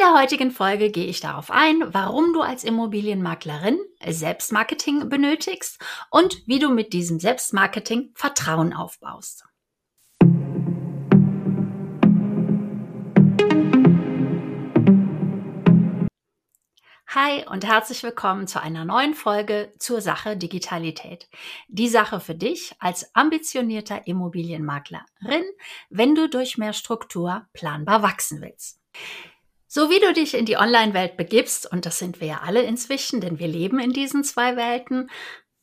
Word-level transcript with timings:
der 0.00 0.14
heutigen 0.14 0.50
Folge 0.50 0.90
gehe 0.90 1.06
ich 1.06 1.20
darauf 1.20 1.50
ein, 1.50 1.92
warum 1.92 2.32
du 2.32 2.40
als 2.40 2.64
Immobilienmaklerin 2.64 3.78
Selbstmarketing 4.06 5.10
benötigst 5.10 5.78
und 6.10 6.42
wie 6.46 6.58
du 6.58 6.70
mit 6.70 6.94
diesem 6.94 7.20
Selbstmarketing 7.20 8.10
Vertrauen 8.14 8.72
aufbaust. 8.72 9.44
Hi 17.08 17.44
und 17.50 17.66
herzlich 17.66 18.02
willkommen 18.02 18.46
zu 18.46 18.62
einer 18.62 18.86
neuen 18.86 19.12
Folge 19.12 19.70
zur 19.78 20.00
Sache 20.00 20.34
Digitalität. 20.34 21.28
Die 21.68 21.88
Sache 21.88 22.20
für 22.20 22.34
dich 22.34 22.72
als 22.78 23.14
ambitionierter 23.14 24.06
Immobilienmaklerin, 24.06 25.44
wenn 25.90 26.14
du 26.14 26.30
durch 26.30 26.56
mehr 26.56 26.72
Struktur 26.72 27.46
planbar 27.52 28.02
wachsen 28.02 28.40
willst. 28.40 28.80
So 29.72 29.88
wie 29.88 30.00
du 30.00 30.12
dich 30.12 30.34
in 30.34 30.46
die 30.46 30.56
Online-Welt 30.56 31.16
begibst, 31.16 31.70
und 31.70 31.86
das 31.86 32.00
sind 32.00 32.20
wir 32.20 32.26
ja 32.26 32.40
alle 32.44 32.62
inzwischen, 32.62 33.20
denn 33.20 33.38
wir 33.38 33.46
leben 33.46 33.78
in 33.78 33.92
diesen 33.92 34.24
zwei 34.24 34.56
Welten, 34.56 35.08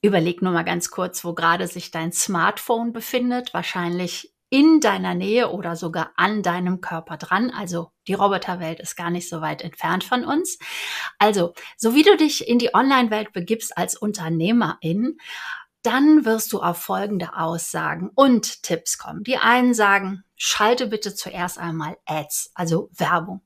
überleg 0.01 0.41
nur 0.41 0.53
mal 0.53 0.63
ganz 0.63 0.89
kurz, 0.89 1.25
wo 1.25 1.33
gerade 1.33 1.67
sich 1.67 1.91
dein 1.91 2.13
Smartphone 2.13 2.93
befindet, 2.93 3.53
wahrscheinlich 3.53 4.33
in 4.49 4.79
deiner 4.79 5.13
Nähe 5.13 5.51
oder 5.51 5.75
sogar 5.75 6.11
an 6.15 6.41
deinem 6.41 6.79
Körper 6.79 7.17
dran. 7.17 7.51
Also 7.51 7.91
die 8.07 8.13
Roboterwelt 8.13 8.79
ist 8.79 8.95
gar 8.95 9.09
nicht 9.09 9.27
so 9.27 9.41
weit 9.41 9.61
entfernt 9.61 10.05
von 10.05 10.23
uns. 10.23 10.57
Also, 11.19 11.53
so 11.75 11.93
wie 11.93 12.03
du 12.03 12.15
dich 12.15 12.47
in 12.47 12.59
die 12.59 12.73
Online-Welt 12.73 13.33
begibst 13.33 13.77
als 13.77 13.97
Unternehmerin, 13.97 15.17
dann 15.81 16.23
wirst 16.23 16.53
du 16.53 16.61
auf 16.61 16.77
folgende 16.77 17.35
Aussagen 17.35 18.09
und 18.15 18.63
Tipps 18.63 18.97
kommen. 18.97 19.25
Die 19.25 19.35
einen 19.35 19.73
sagen, 19.73 20.23
schalte 20.37 20.87
bitte 20.87 21.13
zuerst 21.13 21.57
einmal 21.57 21.97
Ads, 22.05 22.51
also 22.55 22.89
Werbung. 22.93 23.41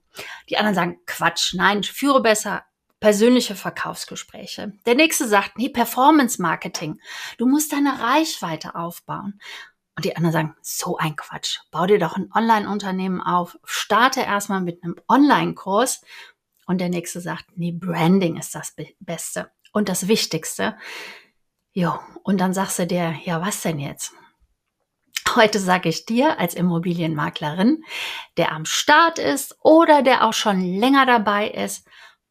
Die 0.50 0.58
anderen 0.58 0.76
sagen, 0.76 1.00
Quatsch, 1.06 1.54
nein, 1.54 1.84
führe 1.84 2.22
besser 2.22 2.66
persönliche 3.02 3.56
Verkaufsgespräche. 3.56 4.74
Der 4.86 4.96
nächste 4.96 5.28
sagt, 5.28 5.58
nee, 5.58 5.70
Performance 5.70 6.42
Marketing. 6.42 7.02
Du 7.38 7.48
musst 7.48 7.74
deine 7.74 8.00
Reichweite 8.00 8.76
aufbauen. 8.76 9.42
Und 9.96 10.06
die 10.06 10.16
anderen 10.16 10.34
sagen, 10.34 10.56
so 10.62 10.98
ein 10.98 11.16
Quatsch. 11.16 11.60
Bau 11.72 11.86
dir 11.86 12.00
doch 12.00 12.16
ein 12.16 12.32
Online-Unternehmen 12.34 13.20
auf. 13.20 13.58
Starte 13.66 14.22
erstmal 14.22 14.62
mit 14.62 14.84
einem 14.84 14.96
Online-Kurs. 15.10 16.02
Und 16.68 16.80
der 16.80 16.90
nächste 16.90 17.20
sagt, 17.20 17.46
nee, 17.56 17.72
Branding 17.72 18.38
ist 18.38 18.56
das 18.56 18.76
Beste 19.00 19.52
und 19.74 19.90
das 19.90 20.08
Wichtigste. 20.08 20.78
Jo, 21.74 22.00
und 22.24 22.40
dann 22.40 22.54
sagst 22.54 22.80
du 22.80 22.88
dir, 22.88 23.16
ja, 23.26 23.42
was 23.42 23.62
denn 23.62 23.80
jetzt? 23.80 24.14
Heute 25.36 25.60
sage 25.60 25.90
ich 25.90 26.06
dir 26.06 26.40
als 26.40 26.56
Immobilienmaklerin, 26.56 27.84
der 28.38 28.52
am 28.52 28.66
Start 28.66 29.18
ist 29.18 29.56
oder 29.62 30.02
der 30.02 30.26
auch 30.26 30.34
schon 30.34 30.62
länger 30.62 31.06
dabei 31.06 31.50
ist, 31.50 31.88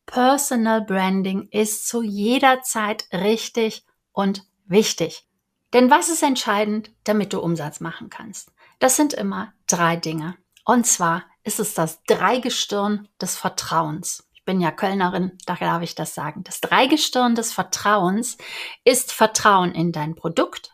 Personal 0.07 0.83
Branding 0.83 1.49
ist 1.51 1.89
zu 1.89 2.03
jeder 2.03 2.63
Zeit 2.63 3.07
richtig 3.13 3.85
und 4.13 4.45
wichtig. 4.67 5.27
Denn 5.73 5.91
was 5.91 6.09
ist 6.09 6.23
entscheidend, 6.23 6.91
damit 7.05 7.33
du 7.33 7.41
Umsatz 7.41 7.81
machen 7.81 8.11
kannst? 8.11 8.53
Das 8.81 8.97
sind 8.97 9.15
immer 9.15 9.53
drei 9.69 9.97
Dinge. 9.97 10.37
Und 10.65 10.87
zwar 10.87 11.25
ist 11.45 11.61
es 11.61 11.75
das 11.75 12.03
Dreigestirn 12.05 13.09
des 13.21 13.37
Vertrauens. 13.37 14.29
Ich 14.35 14.45
bin 14.45 14.61
ja 14.61 14.73
Kölnerin, 14.73 15.39
da 15.47 15.55
darf 15.55 15.83
ich 15.83 15.95
das 15.95 16.15
sagen. 16.15 16.43
Das 16.43 16.61
Dreigestirn 16.61 17.35
des 17.37 17.53
Vertrauens 17.53 18.37
ist 18.85 19.13
Vertrauen 19.13 19.73
in 19.73 19.93
dein 19.93 20.17
Produkt, 20.17 20.73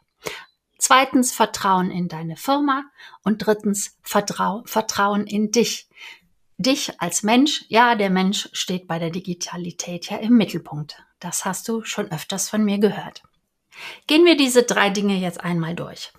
zweitens 0.86 1.32
Vertrauen 1.32 1.90
in 1.90 2.06
deine 2.06 2.36
Firma 2.36 2.84
und 3.24 3.38
drittens 3.38 3.98
Vertrau 4.02 4.62
Vertrauen 4.66 5.26
in 5.26 5.50
dich. 5.50 5.88
Dich 6.58 7.00
als 7.00 7.24
Mensch, 7.24 7.64
ja, 7.66 7.96
der 7.96 8.08
Mensch 8.08 8.48
steht 8.52 8.86
bei 8.86 9.00
der 9.00 9.10
Digitalität 9.10 10.08
ja 10.10 10.18
im 10.18 10.36
Mittelpunkt. 10.36 11.02
Das 11.18 11.44
hast 11.44 11.66
du 11.66 11.82
schon 11.82 12.12
öfters 12.12 12.48
von 12.48 12.64
mir 12.64 12.78
gehört. 12.78 13.24
Gehen 14.06 14.24
wir 14.24 14.36
diese 14.36 14.62
drei 14.62 14.90
Dinge 14.90 15.16
jetzt 15.16 15.40
einmal 15.40 15.74
durch. 15.74 16.12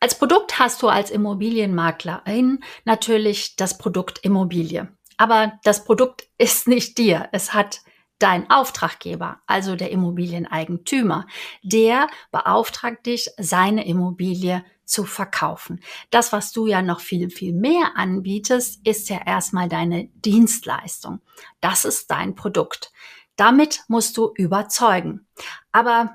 Als 0.00 0.18
Produkt 0.18 0.58
hast 0.58 0.80
du 0.82 0.88
als 0.88 1.10
Immobilienmaklerin 1.10 2.64
natürlich 2.86 3.56
das 3.56 3.76
Produkt 3.76 4.20
Immobilie. 4.20 4.88
Aber 5.18 5.52
das 5.62 5.84
Produkt 5.84 6.26
ist 6.38 6.68
nicht 6.68 6.96
dir. 6.96 7.28
Es 7.32 7.52
hat 7.52 7.82
dein 8.18 8.50
Auftraggeber, 8.50 9.40
also 9.46 9.76
der 9.76 9.90
Immobilieneigentümer. 9.90 11.26
Der 11.62 12.08
beauftragt 12.30 13.06
dich, 13.06 13.30
seine 13.36 13.86
Immobilie 13.86 14.64
zu 14.84 15.04
verkaufen. 15.04 15.80
Das, 16.10 16.32
was 16.32 16.52
du 16.52 16.66
ja 16.66 16.80
noch 16.80 17.00
viel, 17.00 17.30
viel 17.30 17.52
mehr 17.52 17.92
anbietest, 17.96 18.86
ist 18.86 19.08
ja 19.08 19.20
erstmal 19.26 19.68
deine 19.68 20.08
Dienstleistung. 20.14 21.20
Das 21.60 21.84
ist 21.84 22.10
dein 22.10 22.34
Produkt. 22.34 22.92
Damit 23.34 23.82
musst 23.88 24.16
du 24.16 24.32
überzeugen. 24.34 25.26
Aber 25.72 26.14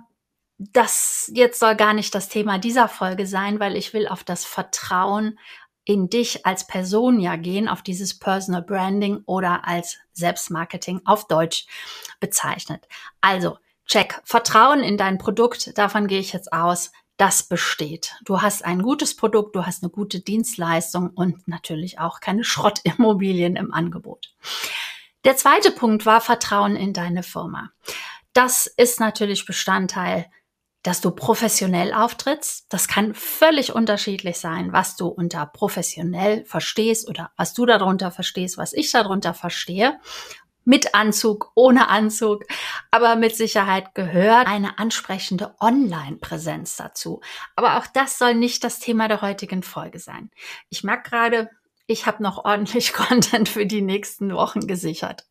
das 0.58 1.32
jetzt 1.34 1.60
soll 1.60 1.76
gar 1.76 1.94
nicht 1.94 2.14
das 2.14 2.30
Thema 2.30 2.60
dieser 2.60 2.88
Folge 2.88 3.26
sein, 3.26 3.60
weil 3.60 3.76
ich 3.76 3.94
will 3.94 4.08
auf 4.08 4.24
das 4.24 4.46
Vertrauen 4.46 5.40
in 5.92 6.10
dich 6.10 6.46
als 6.46 6.66
Person 6.68 7.20
ja 7.20 7.36
gehen, 7.36 7.68
auf 7.68 7.82
dieses 7.82 8.18
Personal 8.18 8.62
Branding 8.62 9.24
oder 9.26 9.68
als 9.68 9.98
Selbstmarketing 10.14 11.02
auf 11.04 11.28
Deutsch 11.28 11.66
bezeichnet. 12.22 12.88
Also, 13.20 13.58
check. 13.86 14.22
Vertrauen 14.24 14.84
in 14.84 14.96
dein 14.96 15.18
Produkt, 15.18 15.78
davon 15.78 16.08
gehe 16.08 16.22
ich 16.22 16.32
jetzt 16.32 16.54
aus, 16.54 16.94
das 17.18 17.44
besteht. 17.44 18.16
Du 18.24 18.42
hast 18.42 18.64
ein 18.64 18.82
gutes 18.82 19.18
Produkt, 19.18 19.54
du 19.54 19.66
hast 19.66 19.84
eine 19.84 19.92
gute 19.92 20.22
Dienstleistung 20.22 21.10
und 21.10 21.46
natürlich 21.50 22.00
auch 22.00 22.22
keine 22.22 22.46
Schrottimmobilien 22.46 23.58
im 23.58 23.74
Angebot. 23.74 24.34
Der 25.26 25.36
zweite 25.36 25.72
Punkt 25.72 26.06
war 26.06 26.22
Vertrauen 26.22 26.78
in 26.78 26.94
deine 26.94 27.22
Firma. 27.22 27.72
Das 28.32 28.66
ist 28.66 29.02
natürlich 29.02 29.46
Bestandteil 29.46 30.32
dass 30.84 31.02
du 31.02 31.12
professionell 31.12 31.94
auftrittst. 31.94 32.66
Das 32.70 32.88
kann 32.88 33.14
völlig 33.14 33.74
unterschiedlich 33.74 34.38
sein, 34.38 34.74
was 34.74 34.96
du 34.96 35.08
unter 35.08 35.46
professionell 35.46 36.46
verstehst 36.46 37.08
oder 37.08 37.32
was 37.38 37.54
du 37.54 37.66
darunter 37.66 38.12
verstehst, 38.12 38.58
was 38.58 38.74
ich 38.74 38.92
darunter 38.92 39.34
verstehe. 39.34 40.00
Mit 40.64 40.94
Anzug, 40.94 41.52
ohne 41.56 41.90
Anzug. 41.90 42.44
Aber 42.92 43.16
mit 43.16 43.36
Sicherheit 43.36 43.96
gehört 43.96 44.48
eine 44.48 44.78
ansprechende 44.78 45.56
Online-Präsenz 45.60 46.76
dazu. 46.76 47.22
Aber 47.56 47.78
auch 47.78 47.88
das 47.88 48.20
soll 48.20 48.36
nicht 48.36 48.64
das 48.64 48.80
Thema 48.80 49.08
der 49.08 49.22
heutigen 49.22 49.64
Folge 49.64 50.00
sein. 50.00 50.30
Ich 50.70 50.84
merke 50.84 51.10
gerade, 51.10 51.50
ich 51.88 52.06
habe 52.06 52.22
noch 52.22 52.46
ordentlich 52.46 52.94
Content 52.94 53.50
für 53.50 53.66
die 53.66 53.82
nächsten 53.82 54.34
Wochen 54.34 54.68
gesichert. 54.68 55.26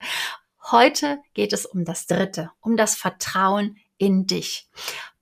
Heute 0.70 1.20
geht 1.34 1.52
es 1.52 1.64
um 1.64 1.84
das 1.84 2.06
Dritte, 2.06 2.50
um 2.60 2.76
das 2.76 2.96
Vertrauen 2.96 3.76
in 3.98 4.26
dich. 4.26 4.68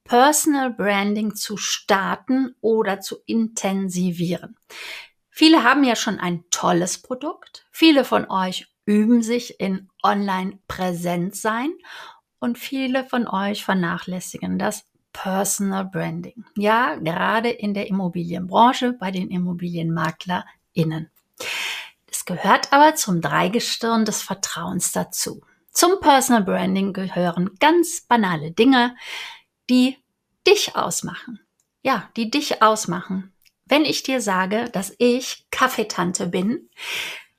Personal 0.08 0.70
Branding 0.70 1.34
zu 1.34 1.58
starten 1.58 2.54
oder 2.62 3.00
zu 3.00 3.18
intensivieren. 3.26 4.56
Viele 5.28 5.64
haben 5.64 5.84
ja 5.84 5.96
schon 5.96 6.18
ein 6.18 6.44
tolles 6.50 7.02
Produkt. 7.02 7.66
Viele 7.70 8.04
von 8.04 8.28
euch 8.30 8.68
üben 8.86 9.22
sich 9.22 9.60
in 9.60 9.90
Online-Präsenzsein 10.02 11.70
und 12.38 12.56
viele 12.56 13.04
von 13.04 13.28
euch 13.28 13.66
vernachlässigen 13.66 14.58
das 14.58 14.86
Personal 15.12 15.84
Branding. 15.84 16.42
Ja, 16.56 16.94
gerade 16.94 17.50
in 17.50 17.74
der 17.74 17.88
Immobilienbranche 17.88 18.94
bei 18.94 19.10
den 19.10 19.28
ImmobilienmaklerInnen. 19.30 21.10
Es 22.10 22.24
gehört 22.24 22.72
aber 22.72 22.94
zum 22.94 23.20
Dreigestirn 23.20 24.06
des 24.06 24.22
Vertrauens 24.22 24.92
dazu. 24.92 25.42
Zum 25.70 26.00
Personal 26.00 26.44
Branding 26.44 26.94
gehören 26.94 27.50
ganz 27.60 28.00
banale 28.00 28.52
Dinge, 28.52 28.96
die 29.70 29.96
dich 30.46 30.76
ausmachen. 30.76 31.40
Ja, 31.82 32.10
die 32.16 32.30
dich 32.30 32.62
ausmachen. 32.62 33.32
Wenn 33.64 33.84
ich 33.84 34.02
dir 34.02 34.20
sage, 34.20 34.70
dass 34.72 34.94
ich 34.98 35.46
Kaffeetante 35.50 36.26
bin, 36.26 36.70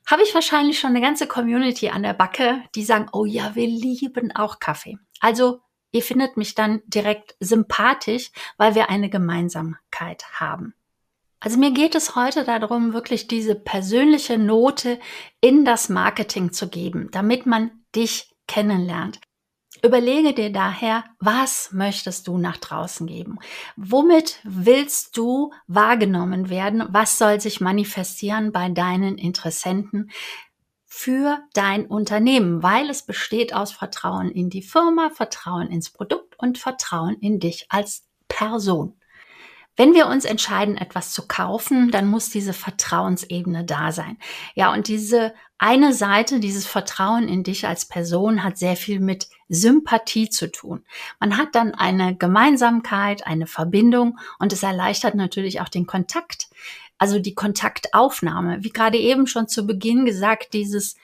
habe 0.06 0.24
ich 0.24 0.34
wahrscheinlich 0.34 0.80
schon 0.80 0.92
eine 0.92 1.02
ganze 1.02 1.28
Community 1.28 1.90
an 1.90 2.04
der 2.04 2.14
Backe, 2.14 2.64
die 2.76 2.84
sagen, 2.84 3.08
oh 3.12 3.26
ja, 3.26 3.56
wir 3.56 3.68
lieben 3.68 4.36
auch 4.36 4.60
Kaffee. 4.60 4.98
Also 5.20 5.62
ihr 5.92 6.02
findet 6.02 6.38
mich 6.38 6.56
dann 6.56 6.82
direkt 6.86 7.36
sympathisch, 7.40 8.32
weil 8.58 8.76
wir 8.76 8.90
eine 8.90 9.10
Gemeinsamkeit 9.10 10.26
haben. 10.40 10.74
Also 11.40 11.58
mir 11.58 11.72
geht 11.72 11.96
es 11.96 12.16
heute 12.16 12.44
darum, 12.44 12.94
wirklich 12.94 13.28
diese 13.28 13.56
persönliche 13.56 14.38
Note 14.38 15.00
in 15.42 15.64
das 15.64 15.90
Marketing 15.90 16.52
zu 16.52 16.68
geben, 16.70 17.10
damit 17.12 17.46
man 17.46 17.72
dich 17.96 18.36
kennenlernt. 18.48 19.20
Überlege 19.84 20.34
dir 20.34 20.52
daher, 20.52 21.06
was 21.20 21.72
möchtest 21.72 22.28
du 22.28 22.38
nach 22.38 22.58
draußen 22.58 23.06
geben? 23.06 23.38
Womit 23.78 24.40
willst 24.44 25.16
du 25.16 25.54
wahrgenommen 25.68 26.50
werden? 26.50 26.84
Was 26.90 27.20
soll 27.20 27.40
sich 27.40 27.62
manifestieren 27.62 28.52
bei 28.52 28.70
deinen 28.70 29.18
Interessenten 29.18 30.10
für 30.86 31.40
dein 31.54 31.86
Unternehmen? 31.86 32.64
Weil 32.64 32.90
es 32.90 33.04
besteht 33.04 33.54
aus 33.54 33.72
Vertrauen 33.72 34.32
in 34.32 34.50
die 34.50 34.64
Firma, 34.64 35.12
Vertrauen 35.12 35.68
ins 35.68 35.92
Produkt 35.92 36.38
und 36.40 36.58
Vertrauen 36.58 37.18
in 37.20 37.40
dich 37.40 37.68
als 37.70 38.08
Person. 38.28 38.99
Wenn 39.80 39.94
wir 39.94 40.08
uns 40.08 40.26
entscheiden, 40.26 40.76
etwas 40.76 41.14
zu 41.14 41.26
kaufen, 41.26 41.90
dann 41.90 42.06
muss 42.06 42.30
diese 42.30 42.52
Vertrauensebene 42.52 43.64
da 43.64 43.94
sein. 43.94 44.18
Ja, 44.54 44.74
und 44.74 44.90
diese 44.90 45.34
eine 45.58 45.94
Seite, 45.94 46.42
dieses 46.42 46.68
Vertrauen 46.68 47.30
in 47.30 47.44
dich 47.44 47.66
als 47.66 47.86
Person 47.86 48.44
hat 48.44 48.58
sehr 48.58 48.76
viel 48.76 49.00
mit 49.00 49.30
Sympathie 49.48 50.30
zu 50.30 50.52
tun. 50.52 50.84
Man 51.22 51.38
hat 51.38 51.56
dann 51.56 51.74
eine 51.74 52.14
Gemeinsamkeit, 52.14 53.26
eine 53.26 53.48
Verbindung 53.48 54.20
und 54.38 54.52
es 54.52 54.64
erleichtert 54.64 55.16
natürlich 55.16 55.62
auch 55.62 55.70
den 55.70 55.88
Kontakt, 55.88 56.50
also 56.98 57.18
die 57.18 57.34
Kontaktaufnahme. 57.34 58.66
Wie 58.66 58.72
gerade 58.72 58.98
eben 58.98 59.28
schon 59.28 59.48
zu 59.48 59.66
Beginn 59.66 60.04
gesagt, 60.04 60.52
dieses 60.52 60.98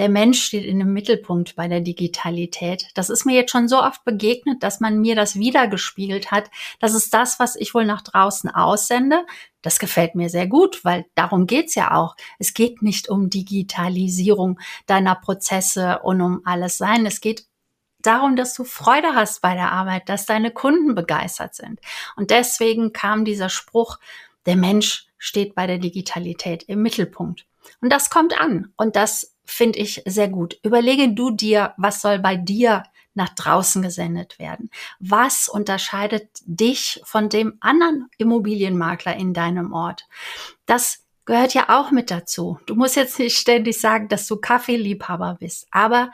der 0.00 0.08
Mensch 0.08 0.42
steht 0.42 0.64
in 0.64 0.78
dem 0.78 0.94
Mittelpunkt 0.94 1.56
bei 1.56 1.68
der 1.68 1.82
Digitalität. 1.82 2.86
Das 2.94 3.10
ist 3.10 3.26
mir 3.26 3.36
jetzt 3.36 3.50
schon 3.50 3.68
so 3.68 3.82
oft 3.82 4.02
begegnet, 4.02 4.62
dass 4.62 4.80
man 4.80 4.98
mir 4.98 5.14
das 5.14 5.36
wiedergespiegelt 5.36 6.30
hat. 6.30 6.50
Das 6.78 6.94
ist 6.94 7.12
das, 7.12 7.38
was 7.38 7.54
ich 7.54 7.74
wohl 7.74 7.84
nach 7.84 8.00
draußen 8.00 8.48
aussende. 8.48 9.26
Das 9.60 9.78
gefällt 9.78 10.14
mir 10.14 10.30
sehr 10.30 10.46
gut, 10.46 10.86
weil 10.86 11.04
darum 11.16 11.46
geht's 11.46 11.74
ja 11.74 11.94
auch. 11.94 12.16
Es 12.38 12.54
geht 12.54 12.80
nicht 12.80 13.10
um 13.10 13.28
Digitalisierung 13.28 14.58
deiner 14.86 15.16
Prozesse 15.16 15.98
und 16.02 16.22
um 16.22 16.40
alles 16.46 16.78
sein. 16.78 17.04
Es 17.04 17.20
geht 17.20 17.44
darum, 18.00 18.36
dass 18.36 18.54
du 18.54 18.64
Freude 18.64 19.14
hast 19.14 19.42
bei 19.42 19.52
der 19.52 19.70
Arbeit, 19.70 20.08
dass 20.08 20.24
deine 20.24 20.50
Kunden 20.50 20.94
begeistert 20.94 21.54
sind. 21.54 21.78
Und 22.16 22.30
deswegen 22.30 22.94
kam 22.94 23.26
dieser 23.26 23.50
Spruch, 23.50 23.98
der 24.46 24.56
Mensch 24.56 25.08
steht 25.18 25.54
bei 25.54 25.66
der 25.66 25.76
Digitalität 25.76 26.62
im 26.62 26.80
Mittelpunkt. 26.80 27.44
Und 27.82 27.92
das 27.92 28.08
kommt 28.08 28.40
an. 28.40 28.72
Und 28.78 28.96
das 28.96 29.36
finde 29.50 29.78
ich 29.78 30.02
sehr 30.06 30.28
gut. 30.28 30.58
Überlege 30.62 31.12
du 31.12 31.30
dir, 31.30 31.74
was 31.76 32.00
soll 32.00 32.18
bei 32.18 32.36
dir 32.36 32.84
nach 33.14 33.30
draußen 33.30 33.82
gesendet 33.82 34.38
werden? 34.38 34.70
Was 34.98 35.48
unterscheidet 35.48 36.28
dich 36.44 37.00
von 37.04 37.28
dem 37.28 37.56
anderen 37.60 38.08
Immobilienmakler 38.18 39.16
in 39.16 39.34
deinem 39.34 39.72
Ort? 39.72 40.06
Das 40.66 41.04
gehört 41.24 41.54
ja 41.54 41.68
auch 41.68 41.90
mit 41.90 42.10
dazu. 42.10 42.58
Du 42.66 42.74
musst 42.74 42.96
jetzt 42.96 43.18
nicht 43.18 43.36
ständig 43.36 43.80
sagen, 43.80 44.08
dass 44.08 44.26
du 44.26 44.36
Kaffeeliebhaber 44.36 45.36
bist, 45.40 45.66
aber 45.70 46.12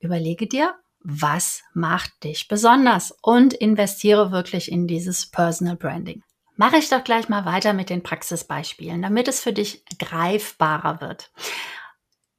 überlege 0.00 0.46
dir, 0.46 0.74
was 1.00 1.62
macht 1.74 2.24
dich 2.24 2.48
besonders 2.48 3.14
und 3.20 3.52
investiere 3.52 4.32
wirklich 4.32 4.72
in 4.72 4.86
dieses 4.86 5.26
Personal 5.26 5.76
Branding. 5.76 6.22
Mache 6.56 6.76
ich 6.76 6.88
doch 6.88 7.02
gleich 7.02 7.28
mal 7.28 7.44
weiter 7.44 7.72
mit 7.72 7.90
den 7.90 8.02
Praxisbeispielen, 8.02 9.02
damit 9.02 9.28
es 9.28 9.40
für 9.40 9.52
dich 9.52 9.84
greifbarer 9.98 11.00
wird. 11.00 11.30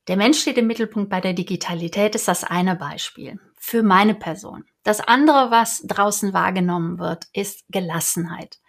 Der 0.08 0.18
Mensch 0.18 0.40
steht 0.40 0.58
im 0.58 0.68
Mittelpunkt 0.68 1.10
bei 1.10 1.22
der 1.22 1.34
Digitalität, 1.34 2.16
ist 2.16 2.28
das 2.28 2.44
eine 2.44 2.76
Beispiel 2.76 3.40
für 3.66 3.82
meine 3.82 4.14
Person. 4.14 4.64
Das 4.84 5.02
andere, 5.02 5.50
was 5.50 5.82
draußen 5.88 6.34
wahrgenommen 6.34 7.00
wird, 7.00 7.26
ist 7.34 7.64
Gelassenheit. 7.70 8.60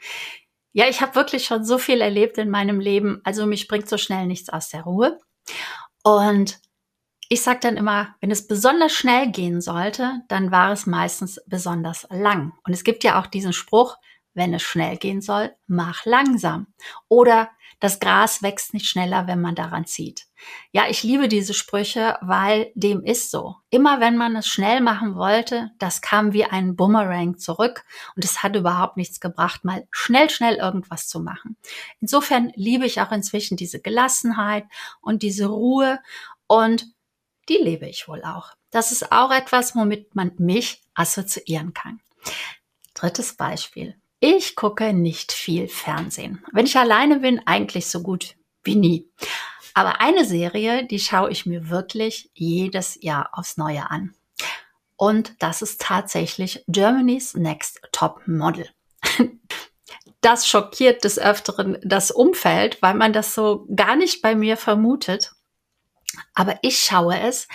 Ja, 0.72 0.88
ich 0.88 1.02
habe 1.02 1.14
wirklich 1.14 1.44
schon 1.44 1.64
so 1.64 1.76
viel 1.76 2.00
erlebt 2.00 2.38
in 2.38 2.48
meinem 2.48 2.80
Leben, 2.80 3.20
also 3.22 3.44
mich 3.44 3.68
bringt 3.68 3.88
so 3.88 3.98
schnell 3.98 4.26
nichts 4.26 4.48
aus 4.48 4.70
der 4.70 4.84
Ruhe. 4.84 5.18
Und 6.02 6.60
ich 7.28 7.42
sage 7.42 7.60
dann 7.60 7.76
immer, 7.76 8.14
wenn 8.20 8.30
es 8.30 8.46
besonders 8.46 8.92
schnell 8.92 9.30
gehen 9.30 9.60
sollte, 9.60 10.22
dann 10.28 10.50
war 10.50 10.72
es 10.72 10.86
meistens 10.86 11.40
besonders 11.46 12.06
lang. 12.08 12.52
Und 12.64 12.72
es 12.72 12.84
gibt 12.84 13.04
ja 13.04 13.20
auch 13.20 13.26
diesen 13.26 13.52
Spruch, 13.52 13.96
wenn 14.32 14.54
es 14.54 14.62
schnell 14.62 14.96
gehen 14.96 15.20
soll, 15.20 15.54
mach 15.66 16.04
langsam. 16.04 16.68
Oder 17.08 17.50
das 17.80 18.00
Gras 18.00 18.42
wächst 18.42 18.72
nicht 18.72 18.86
schneller, 18.86 19.26
wenn 19.26 19.40
man 19.40 19.54
daran 19.54 19.84
zieht. 19.84 20.26
Ja, 20.72 20.88
ich 20.88 21.02
liebe 21.02 21.28
diese 21.28 21.54
Sprüche, 21.54 22.18
weil 22.22 22.72
dem 22.74 23.04
ist 23.04 23.30
so. 23.30 23.56
Immer 23.70 24.00
wenn 24.00 24.16
man 24.16 24.36
es 24.36 24.46
schnell 24.46 24.80
machen 24.80 25.14
wollte, 25.14 25.70
das 25.78 26.00
kam 26.00 26.32
wie 26.32 26.44
ein 26.44 26.76
Boomerang 26.76 27.38
zurück 27.38 27.84
und 28.14 28.24
es 28.24 28.42
hat 28.42 28.56
überhaupt 28.56 28.96
nichts 28.96 29.20
gebracht, 29.20 29.64
mal 29.64 29.86
schnell, 29.90 30.30
schnell 30.30 30.56
irgendwas 30.56 31.08
zu 31.08 31.20
machen. 31.20 31.56
Insofern 32.00 32.52
liebe 32.54 32.86
ich 32.86 33.00
auch 33.00 33.12
inzwischen 33.12 33.56
diese 33.56 33.80
Gelassenheit 33.80 34.64
und 35.00 35.22
diese 35.22 35.46
Ruhe 35.46 35.98
und 36.46 36.86
die 37.48 37.58
lebe 37.58 37.86
ich 37.86 38.08
wohl 38.08 38.24
auch. 38.24 38.52
Das 38.70 38.92
ist 38.92 39.12
auch 39.12 39.30
etwas, 39.30 39.74
womit 39.74 40.14
man 40.14 40.32
mich 40.38 40.82
assoziieren 40.94 41.72
kann. 41.72 42.00
Drittes 42.94 43.34
Beispiel. 43.34 43.96
Ich 44.28 44.56
gucke 44.56 44.92
nicht 44.92 45.30
viel 45.30 45.68
Fernsehen. 45.68 46.44
Wenn 46.50 46.66
ich 46.66 46.76
alleine 46.76 47.20
bin, 47.20 47.46
eigentlich 47.46 47.86
so 47.86 48.02
gut 48.02 48.34
wie 48.64 48.74
nie. 48.74 49.08
Aber 49.72 50.00
eine 50.00 50.24
Serie, 50.24 50.84
die 50.84 50.98
schaue 50.98 51.30
ich 51.30 51.46
mir 51.46 51.70
wirklich 51.70 52.28
jedes 52.34 52.98
Jahr 53.00 53.28
aufs 53.34 53.56
Neue 53.56 53.88
an. 53.88 54.16
Und 54.96 55.34
das 55.38 55.62
ist 55.62 55.80
tatsächlich 55.80 56.64
Germany's 56.66 57.34
Next 57.34 57.80
Top 57.92 58.26
Model. 58.26 58.68
Das 60.22 60.48
schockiert 60.48 61.04
des 61.04 61.20
Öfteren 61.20 61.78
das 61.84 62.10
Umfeld, 62.10 62.82
weil 62.82 62.94
man 62.94 63.12
das 63.12 63.32
so 63.32 63.64
gar 63.76 63.94
nicht 63.94 64.22
bei 64.22 64.34
mir 64.34 64.56
vermutet. 64.56 65.30
Aber 66.34 66.58
ich 66.62 66.80
schaue 66.80 67.20
es, 67.20 67.46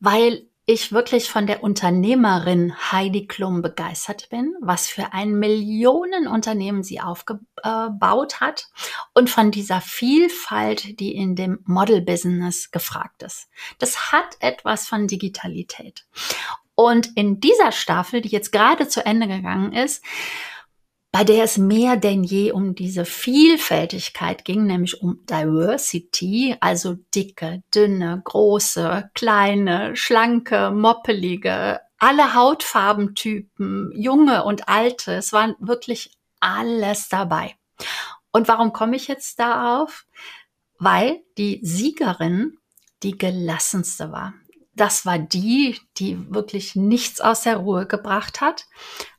weil 0.00 0.49
ich 0.70 0.92
wirklich 0.92 1.30
von 1.30 1.46
der 1.46 1.62
Unternehmerin 1.62 2.74
Heidi 2.92 3.26
Klum 3.26 3.62
begeistert 3.62 4.28
bin, 4.30 4.54
was 4.60 4.86
für 4.86 5.12
ein 5.12 5.32
Millionenunternehmen 5.38 6.82
sie 6.82 7.00
aufgebaut 7.00 8.40
hat 8.40 8.68
und 9.14 9.30
von 9.30 9.50
dieser 9.50 9.80
Vielfalt, 9.80 11.00
die 11.00 11.14
in 11.14 11.36
dem 11.36 11.60
Model-Business 11.64 12.70
gefragt 12.70 13.22
ist. 13.22 13.48
Das 13.78 14.12
hat 14.12 14.36
etwas 14.40 14.88
von 14.88 15.06
Digitalität. 15.06 16.06
Und 16.74 17.10
in 17.16 17.40
dieser 17.40 17.72
Staffel, 17.72 18.22
die 18.22 18.28
jetzt 18.30 18.52
gerade 18.52 18.88
zu 18.88 19.04
Ende 19.04 19.28
gegangen 19.28 19.72
ist, 19.72 20.02
bei 21.12 21.24
der 21.24 21.42
es 21.44 21.58
mehr 21.58 21.96
denn 21.96 22.22
je 22.22 22.52
um 22.52 22.74
diese 22.74 23.04
Vielfältigkeit 23.04 24.44
ging, 24.44 24.66
nämlich 24.66 25.02
um 25.02 25.24
Diversity, 25.26 26.56
also 26.60 26.96
dicke, 27.14 27.62
dünne, 27.74 28.22
große, 28.24 29.10
kleine, 29.14 29.96
schlanke, 29.96 30.70
moppelige, 30.70 31.80
alle 31.98 32.34
Hautfarbentypen, 32.34 33.92
junge 33.94 34.44
und 34.44 34.68
alte. 34.68 35.14
Es 35.14 35.32
waren 35.32 35.56
wirklich 35.58 36.16
alles 36.38 37.08
dabei. 37.08 37.56
Und 38.30 38.46
warum 38.46 38.72
komme 38.72 38.94
ich 38.96 39.08
jetzt 39.08 39.40
darauf? 39.40 40.06
Weil 40.78 41.22
die 41.36 41.58
Siegerin 41.62 42.56
die 43.02 43.18
gelassenste 43.18 44.12
war. 44.12 44.34
Das 44.74 45.04
war 45.04 45.18
die, 45.18 45.78
die 45.96 46.32
wirklich 46.32 46.76
nichts 46.76 47.20
aus 47.20 47.42
der 47.42 47.56
Ruhe 47.56 47.86
gebracht 47.86 48.40
hat 48.40 48.66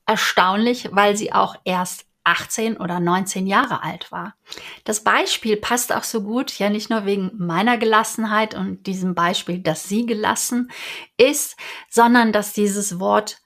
erstaunlich, 0.06 0.90
weil 0.92 1.16
sie 1.16 1.34
auch 1.34 1.56
erst 1.64 2.06
18 2.24 2.78
oder 2.78 3.00
19 3.00 3.48
Jahre 3.48 3.84
alt 3.84 4.12
war. 4.12 4.36
Das 4.84 5.04
Beispiel 5.04 5.58
passt 5.58 5.94
auch 5.94 6.04
so 6.04 6.22
gut, 6.22 6.60
ja 6.60 6.70
nicht 6.70 6.90
nur 6.90 7.06
wegen 7.06 7.32
meiner 7.38 7.78
Gelassenheit 7.78 8.54
und 8.54 8.86
diesem 8.86 9.16
Beispiel, 9.16 9.60
dass 9.60 9.86
sie 9.86 10.06
gelassen 10.06 10.72
ist, 11.18 11.58
sondern 11.90 12.32
dass 12.32 12.54
dieses 12.54 13.00
Wort 13.00 13.42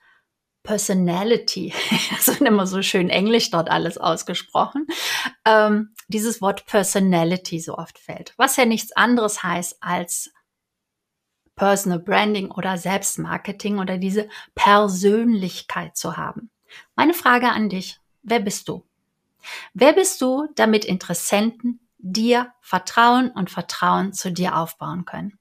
Personality, 0.64 1.74
das 2.12 2.28
ist 2.28 2.42
immer 2.42 2.68
so 2.68 2.82
schön 2.82 3.10
Englisch 3.10 3.52
dort 3.52 3.70
alles 3.70 3.98
ausgesprochen, 3.98 4.88
ähm, 5.46 5.94
dieses 6.08 6.42
Wort 6.42 6.66
Personality 6.66 7.60
so 7.60 7.78
oft 7.78 7.98
fällt, 7.98 8.34
was 8.38 8.58
ja 8.58 8.66
nichts 8.66 8.92
anderes 8.92 9.44
heißt 9.44 9.78
als 9.80 10.32
Personal 11.56 12.00
Branding 12.00 12.52
oder 12.52 12.78
Selbstmarketing 12.78 13.80
oder 13.80 13.98
diese 13.98 14.28
Persönlichkeit 14.56 15.96
zu 15.96 16.18
haben. 16.18 16.52
Meine 16.96 17.14
Frage 17.14 17.50
an 17.50 17.70
dich, 17.70 18.00
wer 18.24 18.40
bist 18.40 18.68
du? 18.68 18.86
Wer 19.74 19.94
bist 19.94 20.22
du, 20.22 20.48
damit 20.56 20.86
Interessenten 20.86 21.80
dir 21.98 22.54
Vertrauen 22.62 23.32
und 23.32 23.50
Vertrauen 23.50 24.14
zu 24.14 24.32
dir 24.32 24.58
aufbauen 24.58 25.06
können? 25.06 25.38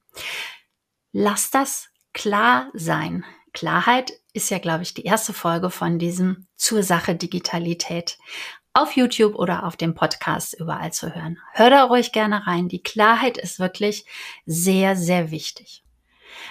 Lass 1.12 1.50
das 1.50 1.88
klar 2.12 2.70
sein. 2.74 3.24
Klarheit 3.52 4.12
ist 4.32 4.50
ja, 4.50 4.58
glaube 4.58 4.82
ich, 4.82 4.94
die 4.94 5.04
erste 5.04 5.32
Folge 5.32 5.70
von 5.70 5.98
diesem 5.98 6.46
Zur 6.56 6.82
Sache 6.82 7.14
Digitalität 7.14 8.18
auf 8.72 8.96
YouTube 8.96 9.36
oder 9.36 9.64
auf 9.64 9.76
dem 9.76 9.94
Podcast 9.94 10.54
überall 10.54 10.92
zu 10.92 11.14
hören. 11.14 11.38
Hör 11.52 11.70
da 11.70 11.84
ruhig 11.84 12.10
gerne 12.10 12.46
rein. 12.46 12.68
Die 12.68 12.82
Klarheit 12.82 13.38
ist 13.38 13.60
wirklich 13.60 14.04
sehr, 14.46 14.96
sehr 14.96 15.30
wichtig. 15.30 15.83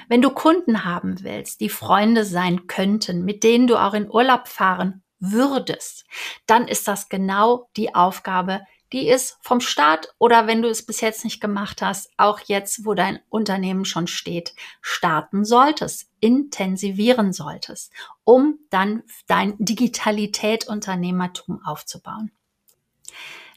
Wenn 0.08 0.22
du 0.22 0.30
Kunden 0.30 0.86
haben 0.86 1.24
willst, 1.24 1.62
die 1.62 1.70
Freunde 1.70 2.26
sein 2.26 2.68
könnten, 2.68 3.26
mit 3.26 3.44
denen 3.44 3.68
du 3.68 3.78
auch 3.78 3.94
in 3.94 4.10
Urlaub 4.10 4.48
fahren 4.48 5.04
würdest, 5.20 6.06
dann 6.46 6.68
ist 6.68 6.88
das 6.88 7.10
genau 7.10 7.70
die 7.78 7.96
Aufgabe, 7.96 8.62
die 8.94 9.08
ist 9.08 9.38
vom 9.42 9.60
Start 9.60 10.14
oder 10.20 10.46
wenn 10.46 10.62
du 10.62 10.70
es 10.70 10.86
bis 10.86 11.02
jetzt 11.02 11.24
nicht 11.24 11.42
gemacht 11.42 11.82
hast, 11.82 12.12
auch 12.16 12.40
jetzt, 12.42 12.86
wo 12.86 12.94
dein 12.94 13.20
Unternehmen 13.30 13.86
schon 13.86 14.06
steht, 14.06 14.54
starten 14.82 15.46
solltest, 15.46 16.12
intensivieren 16.20 17.34
solltest, 17.34 17.92
um 18.24 18.60
dann 18.70 19.02
dein 19.26 19.56
Digitalität 19.58 20.68
Unternehmertum 20.68 21.60
aufzubauen. 21.66 22.32